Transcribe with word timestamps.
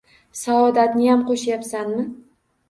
Saodatniyam 0.37 1.21
qo‘shyapsanmi? 1.27 2.07